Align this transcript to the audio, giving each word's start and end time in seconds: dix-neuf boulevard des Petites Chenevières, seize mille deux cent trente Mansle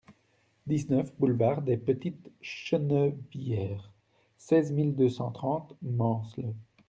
dix-neuf 0.65 1.15
boulevard 1.15 1.61
des 1.61 1.77
Petites 1.77 2.31
Chenevières, 2.41 3.93
seize 4.35 4.71
mille 4.71 4.95
deux 4.95 5.09
cent 5.09 5.29
trente 5.29 5.75
Mansle 5.83 6.55